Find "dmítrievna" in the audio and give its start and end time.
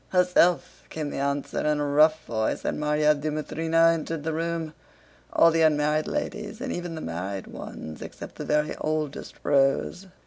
3.21-3.93